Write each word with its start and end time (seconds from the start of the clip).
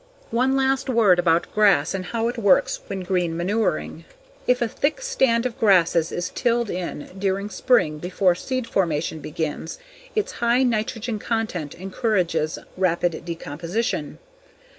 One 0.31 0.55
last 0.55 0.89
word 0.89 1.19
about 1.19 1.53
grass 1.53 1.93
and 1.93 2.05
how 2.05 2.27
it 2.27 2.39
works 2.39 2.79
when 2.87 3.01
green 3.01 3.37
manuring. 3.37 4.05
If 4.47 4.59
a 4.59 4.67
thick 4.67 4.99
stand 4.99 5.45
of 5.45 5.59
grasses 5.59 6.11
is 6.11 6.31
tilled 6.33 6.71
in 6.71 7.11
during 7.19 7.51
spring 7.51 7.99
before 7.99 8.33
seed 8.33 8.65
formation 8.65 9.19
begins, 9.19 9.77
its 10.15 10.31
high 10.41 10.63
nitrogen 10.63 11.19
content 11.19 11.75
encourages 11.75 12.57
rapid 12.75 13.23
decomposition. 13.25 14.17